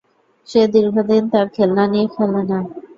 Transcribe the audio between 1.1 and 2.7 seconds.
তার খেলনা নিয়ে খেলে না।